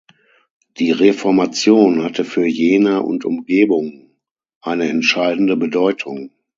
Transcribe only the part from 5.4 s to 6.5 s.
Bedeutung.